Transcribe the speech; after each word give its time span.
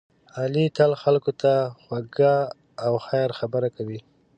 علی 0.41 0.65
تل 0.77 0.91
خلکو 1.03 1.31
ته 1.41 1.53
خوږه 1.83 2.35
او 2.85 2.93
خیر 3.07 3.29
خبره 3.39 3.69
کوي. 3.77 3.99